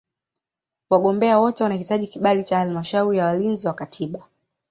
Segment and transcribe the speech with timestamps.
[0.89, 4.27] Wagombea wote wanahitaji kibali cha Halmashauri ya Walinzi wa Katiba.